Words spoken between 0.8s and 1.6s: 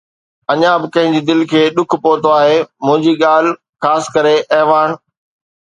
به ڪنهن جي دل